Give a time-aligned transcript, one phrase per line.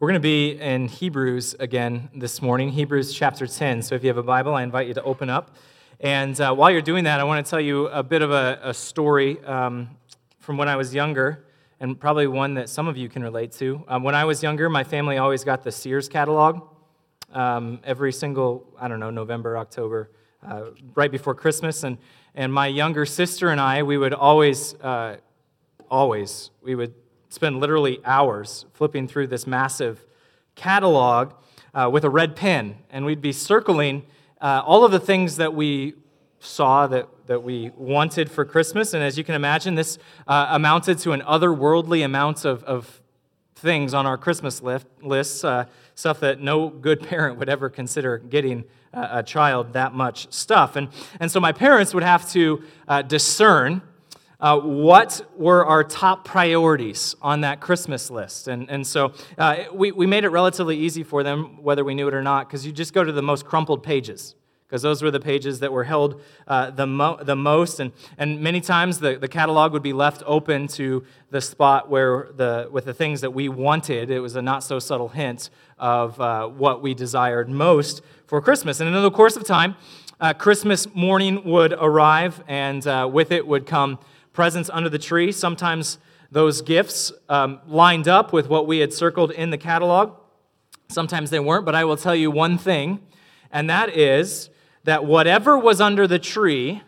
[0.00, 3.82] We're going to be in Hebrews again this morning, Hebrews chapter 10.
[3.82, 5.56] So if you have a Bible, I invite you to open up.
[5.98, 8.60] And uh, while you're doing that, I want to tell you a bit of a,
[8.62, 9.88] a story um,
[10.38, 11.46] from when I was younger,
[11.80, 13.82] and probably one that some of you can relate to.
[13.88, 16.62] Um, when I was younger, my family always got the Sears catalog
[17.32, 20.12] um, every single, I don't know, November, October,
[20.46, 21.82] uh, right before Christmas.
[21.82, 21.98] And,
[22.36, 25.16] and my younger sister and I, we would always, uh,
[25.90, 26.94] always, we would
[27.28, 30.04] spend literally hours flipping through this massive
[30.54, 31.32] catalog
[31.74, 34.04] uh, with a red pen, and we'd be circling
[34.40, 35.94] uh, all of the things that we
[36.40, 38.94] saw that, that we wanted for Christmas.
[38.94, 43.02] And as you can imagine, this uh, amounted to an otherworldly amount of, of
[43.56, 48.18] things on our Christmas list, lists, uh, stuff that no good parent would ever consider
[48.18, 50.74] getting a child that much stuff.
[50.76, 50.88] And,
[51.20, 53.82] and so my parents would have to uh, discern
[54.40, 58.46] uh, what were our top priorities on that Christmas list.
[58.48, 62.06] And, and so uh, we, we made it relatively easy for them, whether we knew
[62.06, 64.36] it or not, because you just go to the most crumpled pages,
[64.68, 67.80] because those were the pages that were held uh, the, mo- the most.
[67.80, 72.28] And, and many times the, the catalog would be left open to the spot where
[72.36, 74.08] the, with the things that we wanted.
[74.08, 78.78] It was a not so subtle hint of uh, what we desired most for Christmas.
[78.78, 79.74] And in the course of time,
[80.20, 83.98] uh, Christmas morning would arrive, and uh, with it would come
[84.38, 85.32] presents under the tree.
[85.32, 85.98] Sometimes
[86.30, 90.16] those gifts um, lined up with what we had circled in the catalog.
[90.88, 93.00] Sometimes they weren't, but I will tell you one thing,
[93.50, 94.48] and that is
[94.84, 96.82] that whatever was under the tree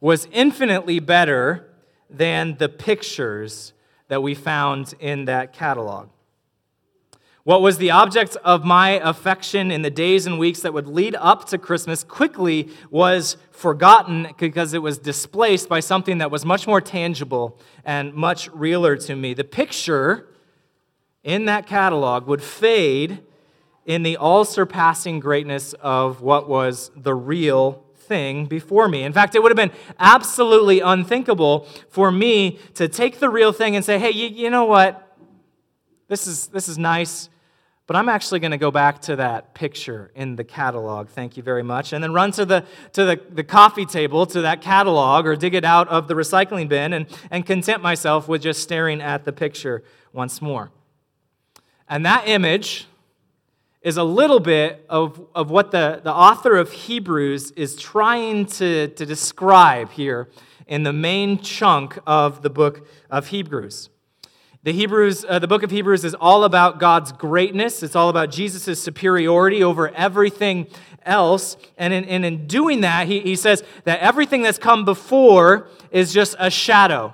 [0.00, 1.70] was infinitely better
[2.10, 3.74] than the pictures
[4.08, 6.08] that we found in that catalog.
[7.44, 11.16] What was the object of my affection in the days and weeks that would lead
[11.16, 16.68] up to Christmas quickly was forgotten because it was displaced by something that was much
[16.68, 19.34] more tangible and much realer to me.
[19.34, 20.28] The picture
[21.24, 23.24] in that catalog would fade
[23.86, 29.02] in the all surpassing greatness of what was the real thing before me.
[29.02, 33.74] In fact, it would have been absolutely unthinkable for me to take the real thing
[33.74, 35.11] and say, hey, you, you know what?
[36.12, 37.30] This is, this is nice.
[37.86, 41.08] But I'm actually going to go back to that picture in the catalog.
[41.08, 41.94] Thank you very much.
[41.94, 45.54] And then run to the, to the, the coffee table, to that catalog, or dig
[45.54, 49.32] it out of the recycling bin and, and content myself with just staring at the
[49.32, 50.70] picture once more.
[51.88, 52.88] And that image
[53.80, 58.88] is a little bit of, of what the, the author of Hebrews is trying to,
[58.88, 60.28] to describe here
[60.66, 63.88] in the main chunk of the book of Hebrews.
[64.64, 67.82] The Hebrews, uh, the book of Hebrews is all about God's greatness.
[67.82, 70.68] It's all about Jesus' superiority over everything
[71.04, 71.56] else.
[71.76, 76.12] And in, and in doing that, he, he says that everything that's come before is
[76.12, 77.12] just a shadow,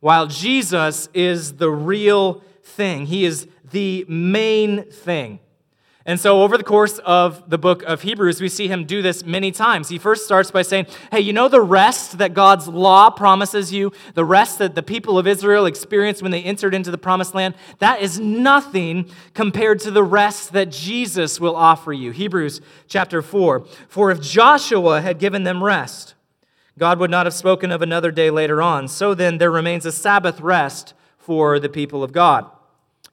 [0.00, 3.06] while Jesus is the real thing.
[3.06, 5.40] He is the main thing.
[6.08, 9.26] And so, over the course of the book of Hebrews, we see him do this
[9.26, 9.90] many times.
[9.90, 13.92] He first starts by saying, Hey, you know the rest that God's law promises you,
[14.14, 17.56] the rest that the people of Israel experienced when they entered into the promised land?
[17.80, 22.10] That is nothing compared to the rest that Jesus will offer you.
[22.10, 23.66] Hebrews chapter 4.
[23.90, 26.14] For if Joshua had given them rest,
[26.78, 28.88] God would not have spoken of another day later on.
[28.88, 32.50] So then, there remains a Sabbath rest for the people of God.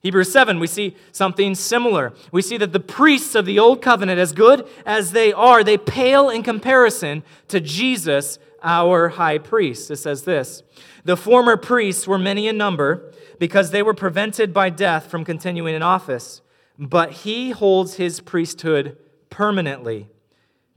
[0.05, 2.13] Hebrews 7, we see something similar.
[2.31, 5.79] We see that the priests of the old covenant, as good as they are, they
[5.79, 9.89] pale in comparison to Jesus, our high priest.
[9.89, 10.61] It says this
[11.05, 15.73] The former priests were many in number because they were prevented by death from continuing
[15.73, 16.43] in office,
[16.77, 18.99] but he holds his priesthood
[19.31, 20.07] permanently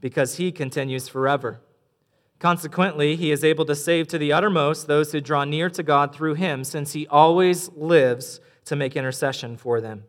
[0.01, 1.61] because he continues forever.
[2.39, 6.15] Consequently, he is able to save to the uttermost those who draw near to God
[6.15, 8.39] through him, since he always lives
[8.69, 10.05] to make intercession for them.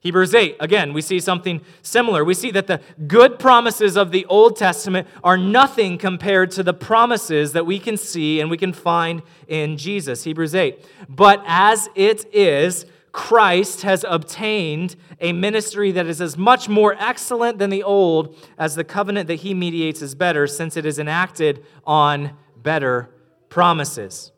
[0.00, 2.24] Hebrews 8, again, we see something similar.
[2.24, 6.74] We see that the good promises of the Old Testament are nothing compared to the
[6.74, 10.22] promises that we can see and we can find in Jesus.
[10.22, 10.84] Hebrews 8.
[11.08, 17.58] But as it is, Christ has obtained a ministry that is as much more excellent
[17.58, 21.64] than the old as the covenant that he mediates is better, since it is enacted
[21.84, 23.10] on better
[23.48, 24.30] promises.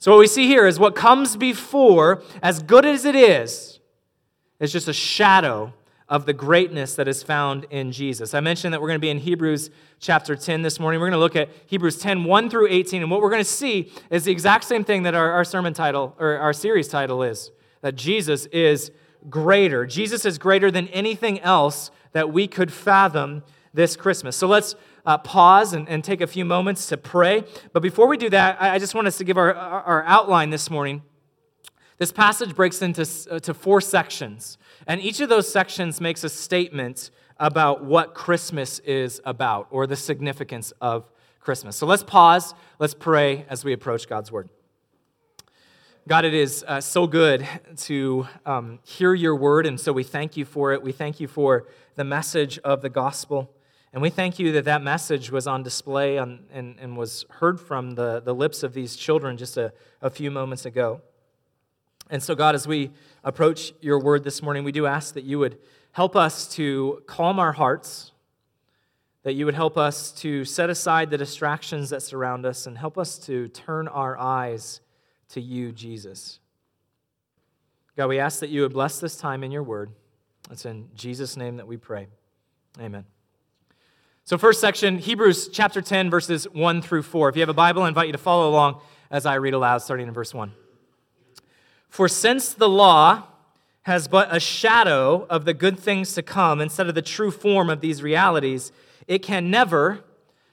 [0.00, 3.80] So, what we see here is what comes before, as good as it is,
[4.60, 5.72] is just a shadow
[6.08, 8.32] of the greatness that is found in Jesus.
[8.32, 11.00] I mentioned that we're going to be in Hebrews chapter 10 this morning.
[11.00, 13.02] We're going to look at Hebrews 10, 1 through 18.
[13.02, 15.74] And what we're going to see is the exact same thing that our, our sermon
[15.74, 17.50] title, or our series title is
[17.82, 18.92] that Jesus is
[19.28, 19.84] greater.
[19.84, 23.42] Jesus is greater than anything else that we could fathom
[23.74, 24.36] this Christmas.
[24.36, 24.76] So let's
[25.08, 27.34] uh, pause and, and take a few moments to pray.
[27.72, 30.50] But before we do that, I, I just want us to give our, our outline
[30.50, 31.02] this morning
[31.98, 34.56] This passage breaks into uh, to four sections,
[34.86, 39.96] and each of those sections makes a statement about what Christmas is about or the
[39.96, 41.76] significance of Christmas.
[41.76, 44.48] So let's pause, let's pray as we approach God's Word.
[46.06, 47.46] God, it is uh, so good
[47.78, 50.80] to um, hear your word, and so we thank you for it.
[50.82, 51.66] We thank you for
[51.96, 53.50] the message of the gospel.
[53.92, 57.58] And we thank you that that message was on display on, and, and was heard
[57.58, 61.00] from the, the lips of these children just a, a few moments ago.
[62.10, 62.90] And so, God, as we
[63.24, 65.58] approach your word this morning, we do ask that you would
[65.92, 68.12] help us to calm our hearts,
[69.22, 72.98] that you would help us to set aside the distractions that surround us, and help
[72.98, 74.80] us to turn our eyes
[75.30, 76.40] to you, Jesus.
[77.96, 79.90] God, we ask that you would bless this time in your word.
[80.50, 82.06] It's in Jesus' name that we pray.
[82.80, 83.04] Amen.
[84.28, 87.30] So, first section, Hebrews chapter 10, verses 1 through 4.
[87.30, 88.78] If you have a Bible, I invite you to follow along
[89.10, 90.52] as I read aloud, starting in verse 1.
[91.88, 93.22] For since the law
[93.84, 97.70] has but a shadow of the good things to come instead of the true form
[97.70, 98.70] of these realities,
[99.06, 100.04] it can never,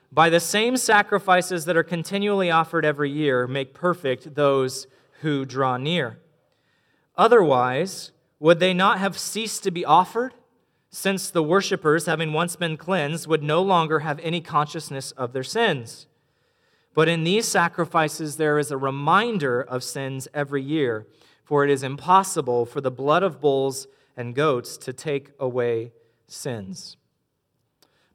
[0.10, 4.88] by the same sacrifices that are continually offered every year, make perfect those
[5.20, 6.18] who draw near.
[7.18, 10.34] Otherwise, would they not have ceased to be offered?
[10.96, 15.44] Since the worshippers, having once been cleansed, would no longer have any consciousness of their
[15.44, 16.08] sins.
[16.94, 21.06] But in these sacrifices, there is a reminder of sins every year,
[21.44, 25.92] for it is impossible for the blood of bulls and goats to take away
[26.28, 26.96] sins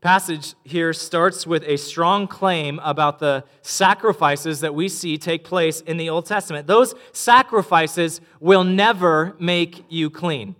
[0.01, 5.83] passage here starts with a strong claim about the sacrifices that we see take place
[5.83, 6.67] in the Old Testament.
[6.67, 10.57] Those sacrifices will never make you clean.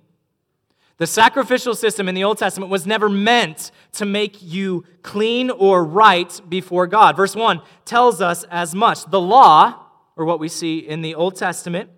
[1.01, 5.83] The sacrificial system in the Old Testament was never meant to make you clean or
[5.83, 7.17] right before God.
[7.17, 9.07] Verse 1 tells us as much.
[9.07, 9.83] The law,
[10.15, 11.89] or what we see in the Old Testament,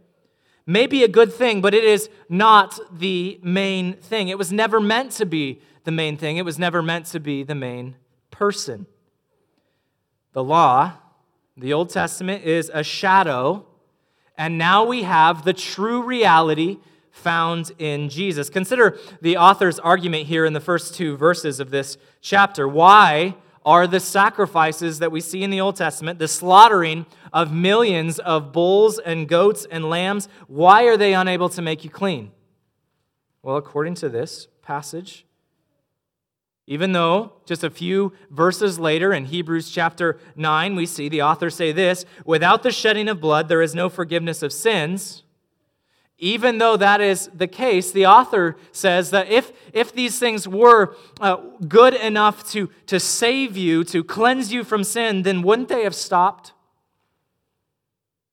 [0.67, 4.29] may be a good thing, but it is not the main thing.
[4.29, 7.43] It was never meant to be the main thing, it was never meant to be
[7.43, 7.97] the main
[8.31, 8.87] person.
[10.33, 10.93] The law,
[11.57, 13.67] the Old Testament, is a shadow,
[14.39, 16.79] and now we have the true reality
[17.13, 18.51] found in Jesus.
[18.51, 22.67] Consider the author's argument here in the first two verses of this chapter.
[22.67, 28.19] Why are the sacrifices that we see in the Old Testament, the slaughtering of millions
[28.19, 32.33] of bulls and goats and lambs, why are they unable to make you clean?
[33.43, 35.27] Well, according to this passage,
[36.67, 41.51] even though just a few verses later in Hebrews chapter 9, we see the author
[41.51, 45.25] say this without the shedding of blood, there is no forgiveness of sins.
[46.19, 50.97] Even though that is the case, the author says that if, if these things were
[51.21, 51.37] uh,
[51.67, 55.95] good enough to, to save you, to cleanse you from sin, then wouldn't they have
[55.95, 56.53] stopped?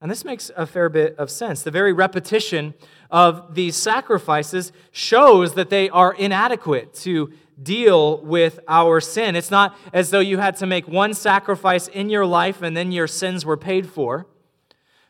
[0.02, 1.64] And this makes a fair bit of sense.
[1.64, 2.74] The very repetition
[3.12, 9.36] of these sacrifices shows that they are inadequate to deal with our sin.
[9.36, 12.92] It's not as though you had to make one sacrifice in your life and then
[12.92, 14.28] your sins were paid for.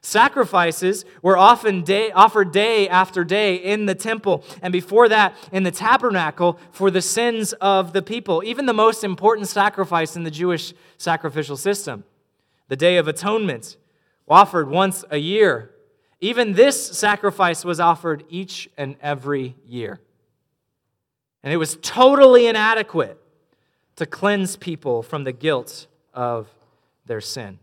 [0.01, 5.63] Sacrifices were often day, offered day after day in the temple, and before that, in
[5.63, 8.41] the tabernacle for the sins of the people.
[8.45, 12.05] Even the most important sacrifice in the Jewish sacrificial system,
[12.69, 13.75] the Day of Atonement,
[14.27, 15.71] offered once a year.
[16.21, 19.99] Even this sacrifice was offered each and every year.
[21.44, 23.21] And it was totally inadequate
[23.97, 26.47] to cleanse people from the guilt of
[27.06, 27.59] their sin.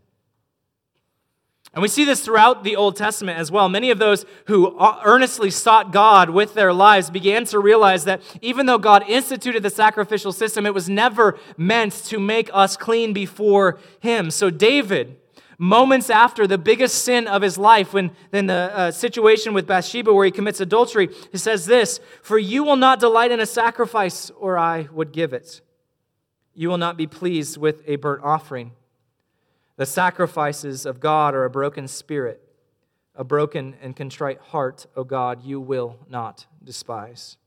[1.77, 3.69] And we see this throughout the Old Testament as well.
[3.69, 8.65] Many of those who earnestly sought God with their lives began to realize that even
[8.65, 13.77] though God instituted the sacrificial system, it was never meant to make us clean before
[13.99, 14.31] Him.
[14.31, 15.17] So, David
[15.59, 20.11] moments after the biggest sin of his life, when in the uh, situation with Bathsheba
[20.11, 24.31] where he commits adultery, he says this For you will not delight in a sacrifice,
[24.31, 25.61] or I would give it.
[26.55, 28.71] You will not be pleased with a burnt offering.
[29.77, 32.41] The sacrifices of God are a broken spirit,
[33.15, 37.37] a broken and contrite heart, O God, you will not despise.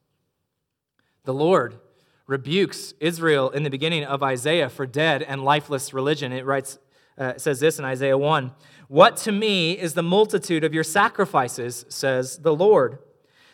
[1.25, 1.81] The Lord
[2.29, 6.33] rebukes Israel in the beginning of Isaiah for dead and lifeless religion.
[6.33, 6.79] It writes
[7.19, 8.53] uh, says this in Isaiah 1
[8.89, 12.99] What to me is the multitude of your sacrifices, says the Lord.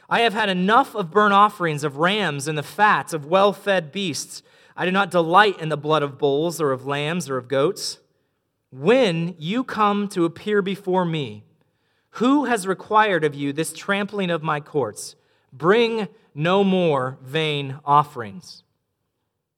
[0.09, 3.91] I have had enough of burnt offerings of rams and the fat of well fed
[3.91, 4.43] beasts.
[4.77, 7.99] I do not delight in the blood of bulls or of lambs or of goats.
[8.71, 11.45] When you come to appear before me,
[12.11, 15.17] who has required of you this trampling of my courts?
[15.53, 18.63] Bring no more vain offerings.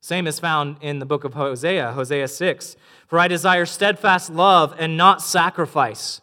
[0.01, 2.77] Same is found in the book of Hosea, Hosea 6.
[3.07, 6.21] For I desire steadfast love and not sacrifice,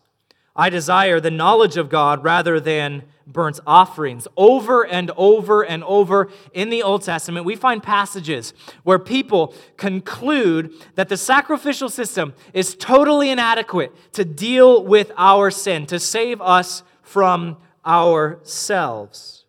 [0.55, 4.27] I desire the knowledge of God rather than burnt offerings.
[4.37, 10.73] Over and over and over in the Old Testament, we find passages where people conclude
[10.95, 16.83] that the sacrificial system is totally inadequate to deal with our sin, to save us
[17.01, 19.44] from ourselves.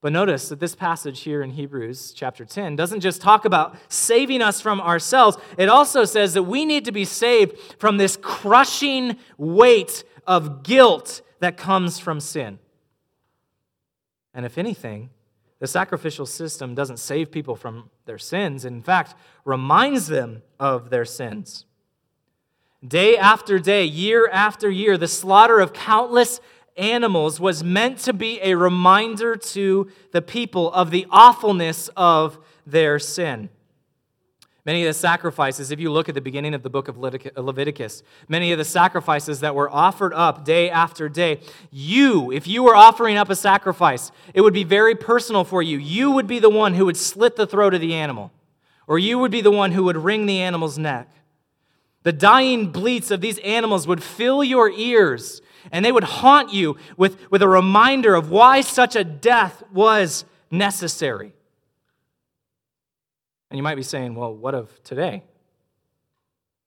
[0.00, 4.42] But notice that this passage here in Hebrews chapter 10 doesn't just talk about saving
[4.42, 9.16] us from ourselves, it also says that we need to be saved from this crushing
[9.38, 12.60] weight of guilt that comes from sin.
[14.32, 15.10] And if anything,
[15.58, 21.04] the sacrificial system doesn't save people from their sins, in fact, reminds them of their
[21.04, 21.64] sins.
[22.86, 26.40] Day after day, year after year, the slaughter of countless
[26.78, 32.98] animals was meant to be a reminder to the people of the awfulness of their
[32.98, 33.50] sin.
[34.68, 38.02] Many of the sacrifices, if you look at the beginning of the book of Leviticus,
[38.28, 42.76] many of the sacrifices that were offered up day after day, you, if you were
[42.76, 45.78] offering up a sacrifice, it would be very personal for you.
[45.78, 48.30] You would be the one who would slit the throat of the animal,
[48.86, 51.08] or you would be the one who would wring the animal's neck.
[52.02, 55.40] The dying bleats of these animals would fill your ears
[55.72, 60.24] and they would haunt you with, with a reminder of why such a death was
[60.50, 61.32] necessary.
[63.50, 65.22] And you might be saying, well, what of today?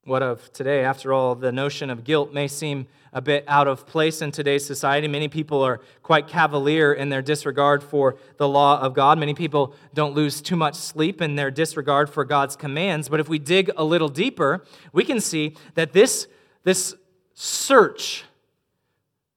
[0.03, 0.83] What of today?
[0.83, 4.65] After all, the notion of guilt may seem a bit out of place in today's
[4.65, 5.07] society.
[5.07, 9.19] Many people are quite cavalier in their disregard for the law of God.
[9.19, 13.09] Many people don't lose too much sleep in their disregard for God's commands.
[13.09, 16.27] But if we dig a little deeper, we can see that this,
[16.63, 16.95] this
[17.33, 18.23] search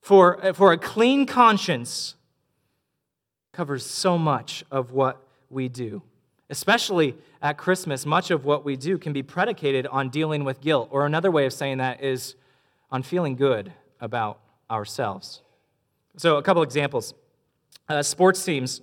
[0.04, 2.14] for, for a clean conscience
[3.54, 6.02] covers so much of what we do.
[6.50, 10.90] Especially at Christmas, much of what we do can be predicated on dealing with guilt.
[10.92, 12.34] Or another way of saying that is
[12.90, 15.40] on feeling good about ourselves.
[16.18, 17.14] So, a couple examples.
[17.88, 18.82] Uh, sports teams,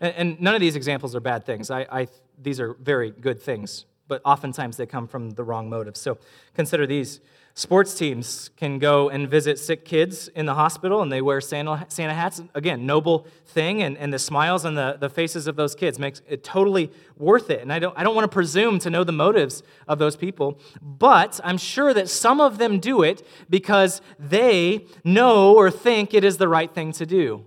[0.00, 1.70] and, and, none of these examples are bad things.
[1.70, 2.08] I, I,
[2.42, 5.94] these are very good things, but oftentimes they come from the wrong motive.
[5.94, 6.16] So,
[6.54, 7.20] consider these.
[7.56, 11.86] Sports teams can go and visit sick kids in the hospital and they wear Santa,
[11.88, 12.42] Santa hats.
[12.52, 16.20] Again, noble thing, and, and the smiles on the, the faces of those kids makes
[16.28, 17.62] it totally worth it.
[17.62, 20.58] And I don't, I don't want to presume to know the motives of those people,
[20.82, 26.24] but I'm sure that some of them do it because they know or think it
[26.24, 27.46] is the right thing to do.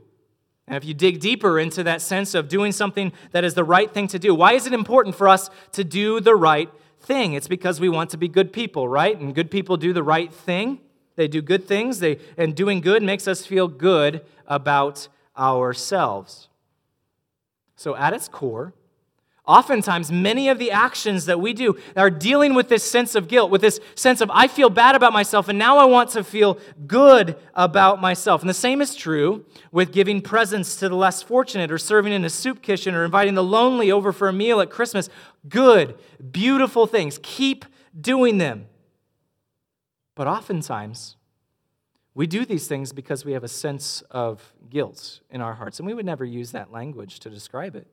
[0.68, 3.94] And if you dig deeper into that sense of doing something that is the right
[3.94, 6.70] thing to do, why is it important for us to do the right
[7.00, 7.34] thing.
[7.34, 9.20] It's because we want to be good people, right?
[9.20, 10.80] And good people do the right thing.
[11.16, 16.48] They do good things, they, and doing good makes us feel good about ourselves.
[17.76, 18.74] So, at its core,
[19.48, 23.50] Oftentimes, many of the actions that we do are dealing with this sense of guilt,
[23.50, 26.60] with this sense of, I feel bad about myself, and now I want to feel
[26.86, 28.42] good about myself.
[28.42, 32.26] And the same is true with giving presents to the less fortunate, or serving in
[32.26, 35.10] a soup kitchen, or inviting the lonely over for a meal at Christmas.
[35.48, 35.98] Good,
[36.30, 37.18] beautiful things.
[37.24, 37.64] Keep
[38.00, 38.66] doing them.
[40.14, 41.16] But oftentimes,
[42.14, 45.88] we do these things because we have a sense of guilt in our hearts, and
[45.88, 47.88] we would never use that language to describe it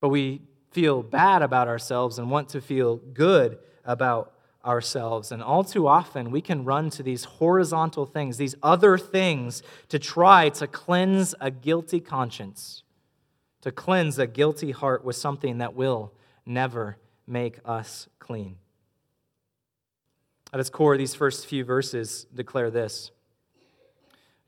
[0.00, 4.32] but we feel bad about ourselves and want to feel good about
[4.64, 5.32] ourselves.
[5.32, 9.98] And all too often, we can run to these horizontal things, these other things, to
[9.98, 12.82] try to cleanse a guilty conscience,
[13.62, 16.12] to cleanse a guilty heart with something that will
[16.44, 18.56] never make us clean.
[20.52, 23.10] At its core, these first few verses declare this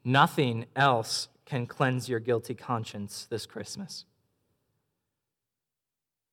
[0.02, 4.04] Nothing else can cleanse your guilty conscience this Christmas.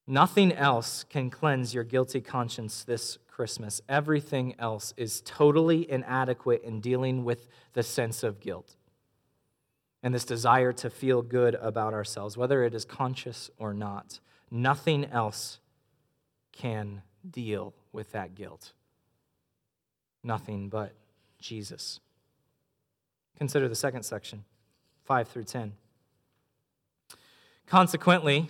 [0.07, 3.81] Nothing else can cleanse your guilty conscience this Christmas.
[3.89, 8.77] Everything else is totally inadequate in dealing with the sense of guilt
[10.01, 14.19] and this desire to feel good about ourselves, whether it is conscious or not.
[14.49, 15.59] Nothing else
[16.53, 18.71] can deal with that guilt.
[20.23, 20.93] Nothing but
[21.39, 21.99] Jesus.
[23.37, 24.45] Consider the second section,
[25.05, 25.73] 5 through 10.
[27.65, 28.49] Consequently,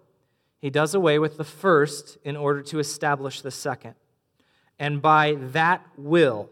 [0.61, 3.95] He does away with the first in order to establish the second.
[4.77, 6.49] And by that will,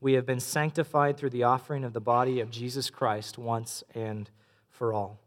[0.00, 4.30] we have been sanctified through the offering of the body of Jesus Christ once and
[4.70, 5.18] for all.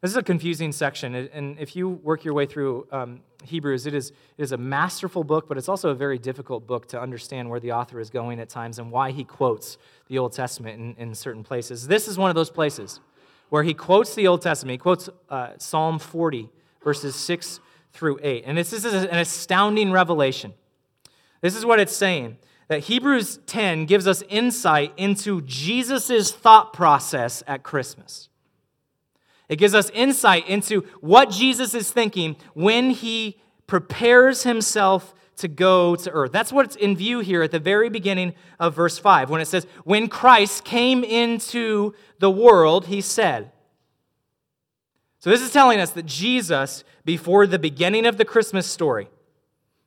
[0.00, 3.94] This is a confusing section, and if you work your way through um, Hebrews, it
[3.94, 7.48] is, it is a masterful book, but it's also a very difficult book to understand
[7.48, 11.08] where the author is going at times and why he quotes the Old Testament in,
[11.08, 11.86] in certain places.
[11.86, 13.00] This is one of those places
[13.48, 14.72] where he quotes the Old Testament.
[14.72, 16.50] He quotes uh, Psalm 40,
[16.84, 17.60] verses 6
[17.92, 18.44] through 8.
[18.46, 20.52] And this is an astounding revelation.
[21.40, 22.38] This is what it's saying
[22.68, 28.28] that Hebrews 10 gives us insight into Jesus' thought process at Christmas.
[29.48, 35.96] It gives us insight into what Jesus is thinking when he prepares himself to go
[35.96, 36.32] to earth.
[36.32, 39.66] That's what's in view here at the very beginning of verse 5 when it says,
[39.84, 43.50] When Christ came into the world, he said.
[45.24, 49.08] So this is telling us that Jesus, before the beginning of the Christmas story,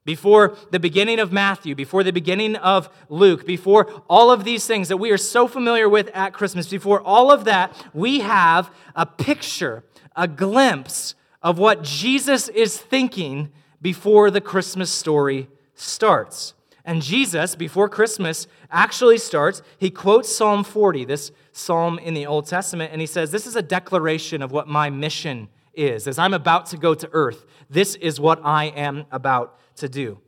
[0.03, 4.87] before the beginning of Matthew, before the beginning of Luke, before all of these things
[4.87, 9.05] that we are so familiar with at Christmas, before all of that, we have a
[9.05, 9.83] picture,
[10.15, 11.13] a glimpse
[11.43, 16.55] of what Jesus is thinking before the Christmas story starts.
[16.87, 22.47] And Jesus, before Christmas actually starts, he quotes Psalm 40, this psalm in the Old
[22.47, 26.07] Testament, and he says, This is a declaration of what my mission is.
[26.07, 30.19] As I'm about to go to earth, this is what I am about to do.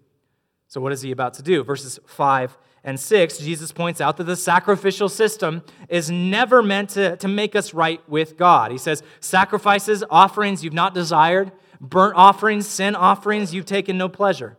[0.68, 1.64] So, what is he about to do?
[1.64, 7.16] Verses 5 and 6, Jesus points out that the sacrificial system is never meant to,
[7.18, 8.74] to make us right with God.
[8.74, 14.58] He says, Sacrifices, offerings you've not desired, burnt offerings, sin offerings you've taken no pleasure.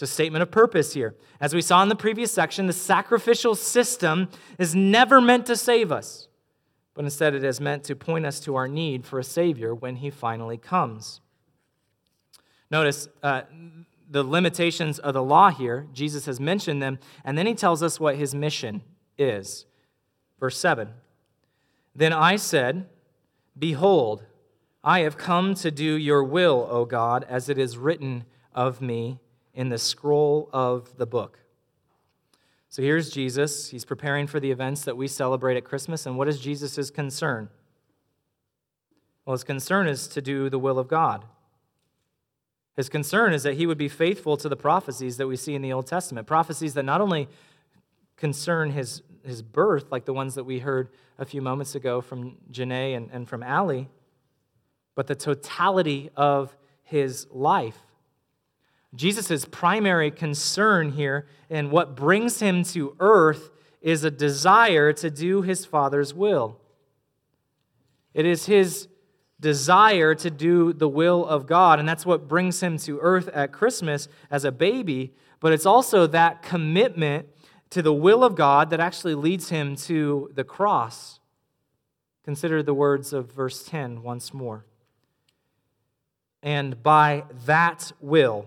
[0.00, 1.14] It's a statement of purpose here.
[1.42, 5.92] As we saw in the previous section, the sacrificial system is never meant to save
[5.92, 6.28] us,
[6.94, 9.96] but instead it is meant to point us to our need for a Savior when
[9.96, 11.20] He finally comes.
[12.70, 13.42] Notice, uh,
[14.08, 15.86] the limitations of the law here.
[15.92, 18.80] Jesus has mentioned them, and then he tells us what his mission
[19.18, 19.66] is.
[20.38, 20.94] Verse 7
[21.94, 22.88] Then I said,
[23.58, 24.24] Behold,
[24.82, 29.20] I have come to do your will, O God, as it is written of me
[29.60, 31.38] in the scroll of the book.
[32.70, 33.68] So here's Jesus.
[33.68, 36.06] He's preparing for the events that we celebrate at Christmas.
[36.06, 37.50] And what is Jesus' concern?
[39.26, 41.26] Well, his concern is to do the will of God.
[42.74, 45.60] His concern is that he would be faithful to the prophecies that we see in
[45.60, 47.28] the Old Testament, prophecies that not only
[48.16, 52.38] concern his, his birth, like the ones that we heard a few moments ago from
[52.50, 53.90] Janae and, and from Allie,
[54.94, 57.76] but the totality of his life.
[58.94, 63.50] Jesus' primary concern here and what brings him to earth
[63.80, 66.58] is a desire to do his Father's will.
[68.12, 68.88] It is his
[69.38, 71.78] desire to do the will of God.
[71.78, 75.14] And that's what brings him to earth at Christmas as a baby.
[75.40, 77.26] But it's also that commitment
[77.70, 81.20] to the will of God that actually leads him to the cross.
[82.24, 84.66] Consider the words of verse 10 once more.
[86.42, 88.46] And by that will,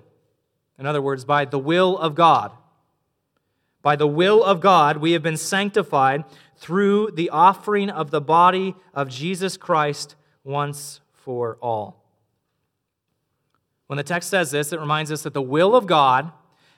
[0.78, 2.52] in other words, by the will of God,
[3.82, 6.24] by the will of God, we have been sanctified
[6.58, 12.02] through the offering of the body of Jesus Christ once for all.
[13.88, 16.32] When the text says this, it reminds us that the will of God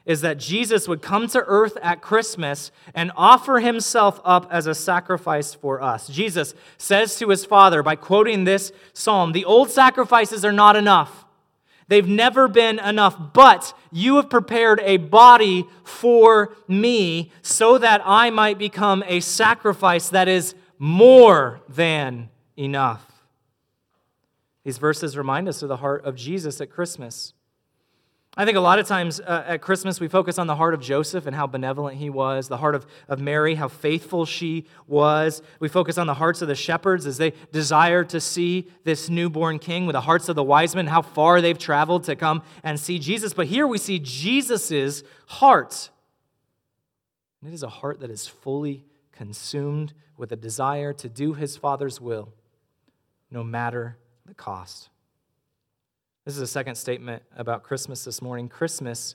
[0.06, 4.76] is that Jesus would come to earth at Christmas and offer himself up as a
[4.76, 6.08] sacrifice for us.
[6.08, 11.25] Jesus says to his Father by quoting this psalm The old sacrifices are not enough.
[11.88, 18.32] They've never been enough, but you have prepared a body for me so that I
[18.32, 23.06] might become a sacrifice that is more than enough.
[24.64, 27.34] These verses remind us of the heart of Jesus at Christmas.
[28.38, 30.82] I think a lot of times uh, at Christmas we focus on the heart of
[30.82, 35.42] Joseph and how benevolent he was, the heart of, of Mary, how faithful she was.
[35.62, 39.58] We focus on the hearts of the shepherds as they desire to see this newborn
[39.60, 42.78] king, with the hearts of the wise men, how far they've traveled to come and
[42.78, 43.34] see Jesus.
[43.34, 45.90] But here we see Jesus' heart.
[47.42, 51.56] And it is a heart that is fully consumed with a desire to do his
[51.56, 52.34] Father's will,
[53.32, 54.90] no matter the cost.
[56.26, 58.50] This is a second statement about Christmas this morning.
[58.50, 59.14] Christmas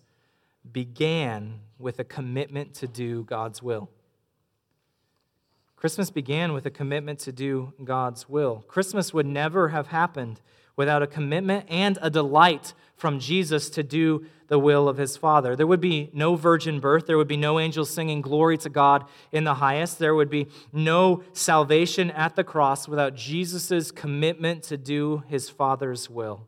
[0.70, 3.90] began with a commitment to do God's will.
[5.75, 8.64] Christmas began with a commitment to do God's will.
[8.68, 10.40] Christmas would never have happened
[10.77, 15.57] without a commitment and a delight from Jesus to do the will of his Father.
[15.57, 17.07] There would be no virgin birth.
[17.07, 19.99] There would be no angels singing glory to God in the highest.
[19.99, 26.09] There would be no salvation at the cross without Jesus' commitment to do his Father's
[26.09, 26.46] will.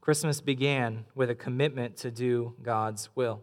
[0.00, 3.42] Christmas began with a commitment to do God's will.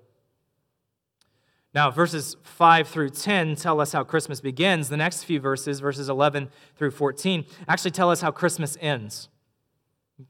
[1.74, 4.90] Now, verses 5 through 10 tell us how Christmas begins.
[4.90, 9.30] The next few verses, verses 11 through 14, actually tell us how Christmas ends.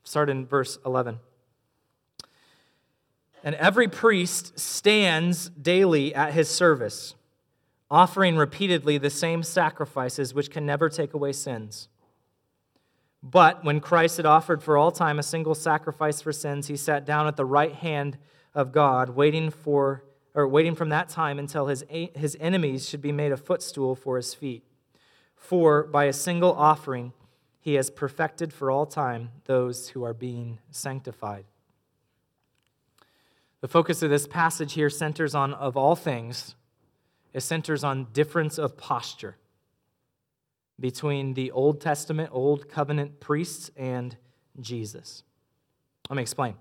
[0.04, 1.20] Start in verse 11.
[3.44, 7.16] And every priest stands daily at his service,
[7.90, 11.88] offering repeatedly the same sacrifices which can never take away sins.
[13.24, 17.06] But when Christ had offered for all time a single sacrifice for sins, he sat
[17.06, 18.18] down at the right hand
[18.54, 20.04] of God, waiting for
[20.34, 24.18] or waiting from that time until his, his enemies should be made a footstool for
[24.18, 24.64] his feet.
[25.36, 27.14] For by a single offering
[27.60, 31.46] he has perfected for all time those who are being sanctified.
[33.62, 36.56] The focus of this passage here centers on, of all things,
[37.34, 39.38] it centers on difference of posture
[40.80, 44.16] between the Old Testament, Old Covenant priests and
[44.60, 45.24] Jesus.
[46.10, 46.56] Let me explain.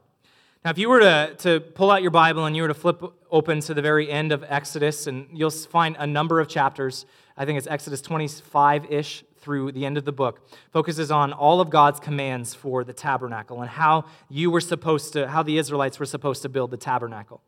[0.64, 3.00] Now, if you were to, to pull out your Bible and you were to flip
[3.30, 7.44] open to the very end of Exodus, and you'll find a number of chapters, I
[7.44, 11.70] think it's Exodus 25 ish through the end of the book, focuses on all of
[11.70, 16.06] God's commands for the tabernacle and how you were supposed to, how the Israelites were
[16.06, 17.42] supposed to build the tabernacle.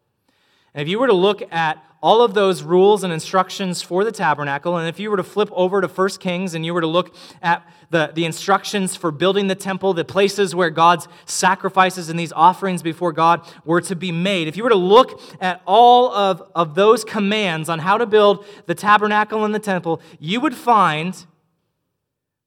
[0.78, 4.12] And if you were to look at all of those rules and instructions for the
[4.12, 6.86] tabernacle, and if you were to flip over to 1 Kings and you were to
[6.86, 12.16] look at the, the instructions for building the temple, the places where God's sacrifices and
[12.16, 16.12] these offerings before God were to be made, if you were to look at all
[16.12, 20.54] of, of those commands on how to build the tabernacle and the temple, you would
[20.54, 21.26] find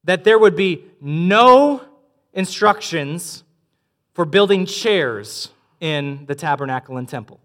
[0.06, 1.82] that there would be no
[2.32, 3.44] instructions
[4.14, 5.50] for building chairs
[5.82, 7.38] in the tabernacle and temple.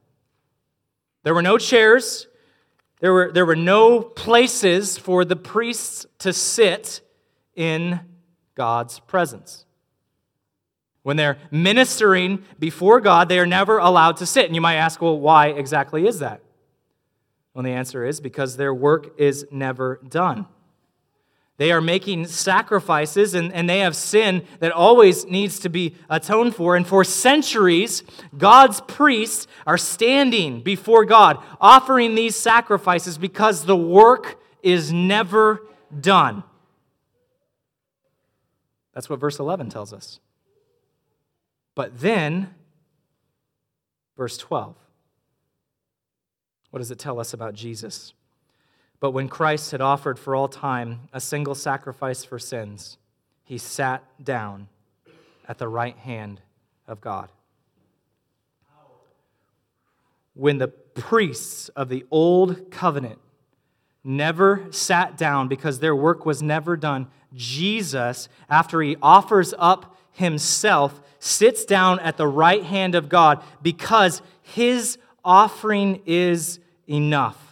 [1.27, 2.29] There were no chairs,
[3.01, 7.01] there were, there were no places for the priests to sit
[7.57, 7.99] in
[8.55, 9.65] God's presence.
[11.03, 14.47] When they're ministering before God, they are never allowed to sit.
[14.47, 16.43] And you might ask, well, why exactly is that?
[17.55, 20.47] Well, the answer is because their work is never done.
[21.59, 26.55] They are making sacrifices and, and they have sin that always needs to be atoned
[26.55, 26.77] for.
[26.77, 28.03] And for centuries,
[28.37, 35.67] God's priests are standing before God, offering these sacrifices because the work is never
[35.99, 36.45] done.
[38.93, 40.21] That's what verse 11 tells us.
[41.75, 42.55] But then,
[44.17, 44.75] verse 12,
[46.71, 48.13] what does it tell us about Jesus?
[48.99, 52.99] But when Christ had offered for all time a single sacrifice for sins,
[53.45, 54.69] he sat down
[55.49, 56.41] at the right hand
[56.89, 57.31] of God.
[60.35, 63.19] When the priests of the old covenant
[64.03, 71.01] never sat down because their work was never done, Jesus, after he offers up himself,
[71.19, 77.46] sits down at the right hand of God because his offering is enough.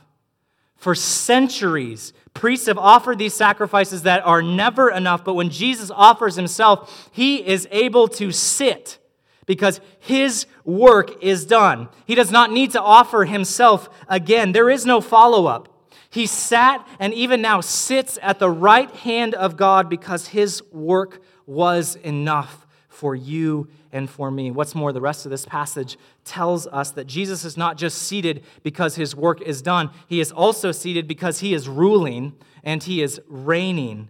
[0.85, 6.35] For centuries, priests have offered these sacrifices that are never enough, but when Jesus offers
[6.37, 8.99] himself, he is able to sit
[9.47, 11.89] because his work is done.
[12.05, 14.53] He does not need to offer himself again.
[14.53, 15.71] There is no follow up.
[16.11, 21.23] He sat and even now sits at the right hand of God because his work
[21.47, 24.51] was enough for you and for me.
[24.51, 28.43] What's more, the rest of this passage tells us that Jesus is not just seated
[28.65, 33.01] because his work is done, he is also seated because he is ruling and he
[33.01, 34.09] is reigning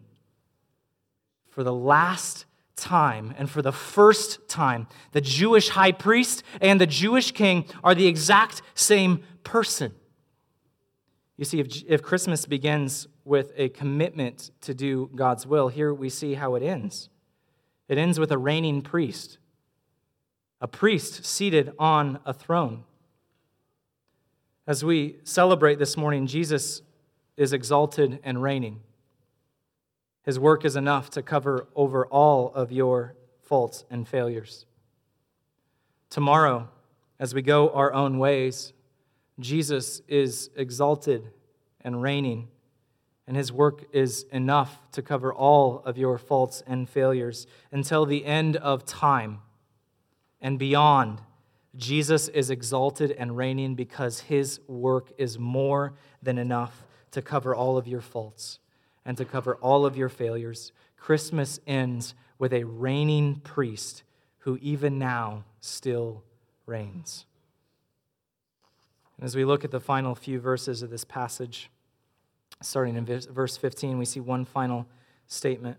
[1.50, 4.88] for the last time and for the first time.
[5.12, 9.92] The Jewish high priest and the Jewish king are the exact same person.
[11.36, 16.08] You see, if, if Christmas begins with a commitment to do God's will, here we
[16.08, 17.10] see how it ends.
[17.86, 19.38] It ends with a reigning priest
[20.64, 22.84] a priest seated on a throne.
[24.66, 26.80] As we celebrate this morning, Jesus
[27.36, 28.80] is exalted and reigning.
[30.22, 34.64] His work is enough to cover over all of your faults and failures.
[36.08, 36.70] Tomorrow,
[37.20, 38.72] as we go our own ways,
[39.38, 41.30] Jesus is exalted
[41.82, 42.48] and reigning,
[43.26, 48.24] and his work is enough to cover all of your faults and failures until the
[48.24, 49.40] end of time
[50.44, 51.22] and beyond.
[51.74, 57.78] Jesus is exalted and reigning because his work is more than enough to cover all
[57.78, 58.60] of your faults
[59.06, 60.70] and to cover all of your failures.
[60.98, 64.02] Christmas ends with a reigning priest
[64.40, 66.22] who even now still
[66.66, 67.24] reigns.
[69.16, 71.70] And as we look at the final few verses of this passage,
[72.60, 74.86] starting in verse 15, we see one final
[75.26, 75.78] statement.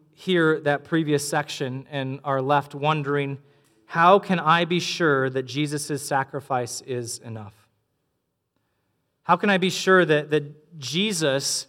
[0.13, 3.39] hear that previous section and are left wondering,
[3.85, 7.53] how can I be sure that Jesus' sacrifice is enough?
[9.23, 11.67] How can I be sure that, that Jesus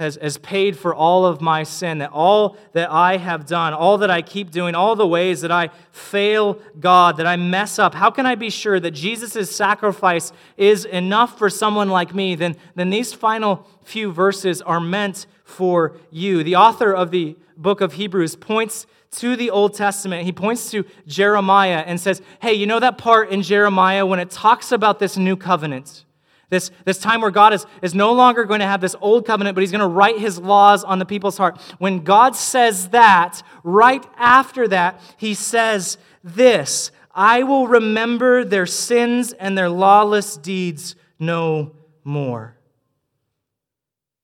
[0.00, 3.98] has, has paid for all of my sin, that all that I have done, all
[3.98, 7.94] that I keep doing, all the ways that I fail God, that I mess up,
[7.94, 12.34] how can I be sure that Jesus' sacrifice is enough for someone like me?
[12.34, 16.42] Then, then these final few verses are meant for you.
[16.42, 20.24] The author of the book of Hebrews points to the Old Testament.
[20.24, 24.30] He points to Jeremiah and says, Hey, you know that part in Jeremiah when it
[24.30, 26.04] talks about this new covenant?
[26.48, 29.54] This, this time where God is, is no longer going to have this old covenant,
[29.54, 31.60] but he's going to write his laws on the people's heart.
[31.78, 39.32] When God says that, right after that, he says this I will remember their sins
[39.32, 41.72] and their lawless deeds no
[42.04, 42.56] more.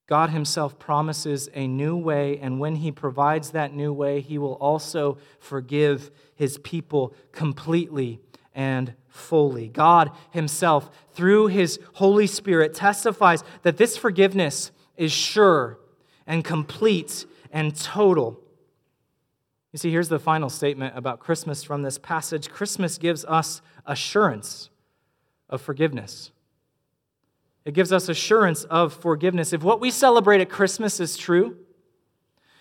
[0.06, 4.54] God Himself promises a new way, and when He provides that new way, He will
[4.54, 8.20] also forgive His people completely
[8.54, 9.68] and fully.
[9.68, 15.78] God Himself, through His Holy Spirit, testifies that this forgiveness is sure
[16.26, 18.40] and complete and total.
[19.72, 24.70] You see, here's the final statement about Christmas from this passage Christmas gives us assurance
[25.50, 26.30] of forgiveness.
[27.66, 29.52] It gives us assurance of forgiveness.
[29.52, 31.56] If what we celebrate at Christmas is true,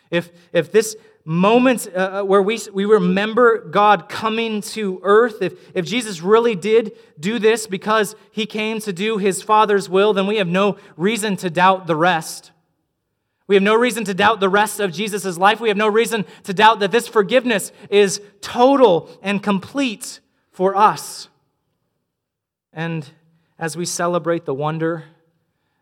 [0.10, 5.54] if, if this moment uh, uh, where we, we remember God coming to earth, if,
[5.76, 10.26] if Jesus really did do this because he came to do his Father's will, then
[10.26, 12.52] we have no reason to doubt the rest.
[13.46, 15.60] We have no reason to doubt the rest of Jesus' life.
[15.60, 21.30] We have no reason to doubt that this forgiveness is total and complete for us.
[22.74, 23.08] And
[23.58, 25.06] as we celebrate the wonder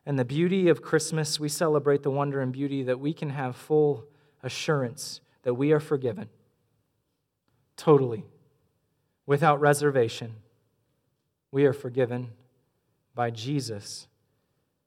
[0.06, 3.56] and the beauty of Christmas, we celebrate the wonder and beauty that we can have
[3.56, 4.06] full
[4.42, 6.30] assurance that we are forgiven
[7.76, 8.24] totally,
[9.26, 10.36] without reservation.
[11.52, 12.32] We are forgiven
[13.16, 14.08] by Jesus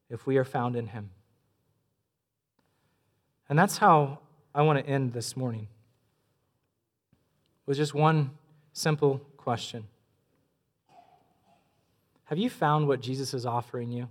[0.09, 1.11] if we are found in Him.
[3.49, 4.21] And that's how
[4.55, 5.69] I want to end this morning
[7.67, 8.31] with just one
[8.73, 9.87] simple question
[12.27, 14.09] Have you found what Jesus is offering you?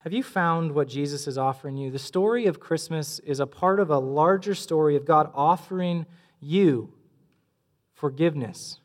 [0.00, 1.90] Have you found what Jesus is offering you?
[1.90, 6.04] The story of Christmas is a part of a larger story of God offering
[6.40, 6.92] you
[7.94, 8.80] forgiveness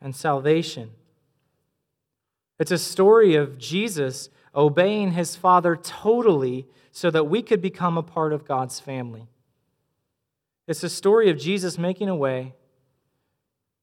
[0.00, 0.90] and salvation.
[2.58, 8.02] It's a story of Jesus obeying his Father totally so that we could become a
[8.02, 9.26] part of God's family.
[10.68, 12.54] It's a story of Jesus making a way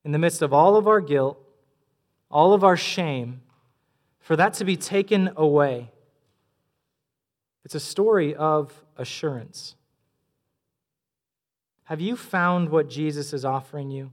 [0.06, 1.38] in the midst of all of our guilt,
[2.32, 3.42] all of our shame,
[4.20, 5.92] for that to be taken away
[7.64, 9.76] it's a story of assurance.
[11.86, 14.12] Have you found what Jesus is offering you?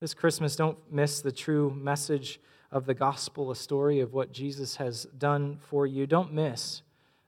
[0.00, 4.76] This Christmas, don't miss the true message of the gospel, a story of what Jesus
[4.76, 6.06] has done for you.
[6.06, 6.82] Don't miss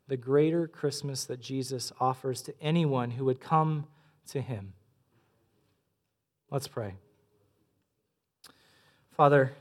[0.08, 3.86] the greater Christmas that Jesus offers to anyone who would come
[4.28, 4.74] to him.
[6.50, 6.94] Let's pray.
[9.16, 9.52] Father,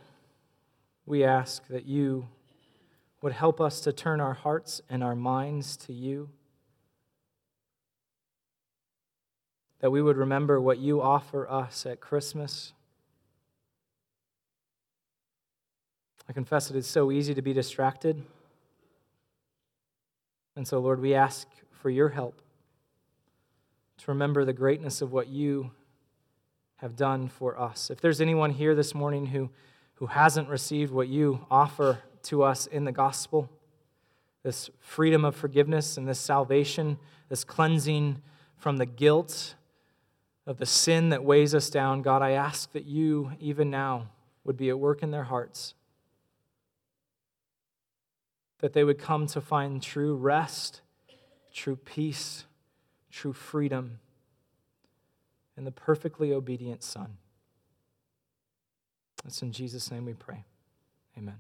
[1.06, 2.28] we ask that you
[3.22, 6.30] would help us to turn our hearts and our minds to you.
[9.80, 12.74] That we would remember what you offer us at Christmas.
[16.28, 18.24] I confess it is so easy to be distracted.
[20.56, 22.42] And so, Lord, we ask for your help
[24.00, 25.70] to remember the greatness of what you
[26.84, 27.90] have done for us.
[27.90, 29.50] If there's anyone here this morning who,
[29.94, 33.50] who hasn't received what you offer to us in the gospel
[34.44, 36.98] this freedom of forgiveness and this salvation,
[37.30, 38.22] this cleansing
[38.58, 39.56] from the guilt
[40.46, 42.02] of the sin that weighs us down.
[42.02, 44.10] God, I ask that you, even now,
[44.44, 45.76] would be at work in their hearts,
[48.60, 50.82] that they would come to find true rest,
[51.54, 52.44] true peace,
[53.10, 54.00] true freedom
[55.58, 57.18] in the perfectly obedient Son.
[59.26, 60.44] It's in Jesus' name we pray.
[61.18, 61.40] Amen.